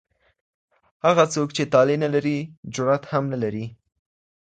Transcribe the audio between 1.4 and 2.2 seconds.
چي طالع نه